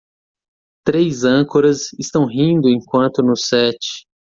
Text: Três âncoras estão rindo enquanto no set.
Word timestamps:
Três 0.83 1.23
âncoras 1.23 1.93
estão 1.99 2.25
rindo 2.25 2.67
enquanto 2.67 3.21
no 3.21 3.37
set. 3.37 3.77